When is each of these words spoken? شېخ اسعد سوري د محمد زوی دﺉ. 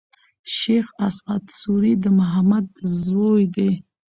شېخ 0.57 0.85
اسعد 1.07 1.43
سوري 1.59 1.93
د 2.03 2.05
محمد 2.19 2.67
زوی 3.01 3.43
دﺉ. 3.55 3.71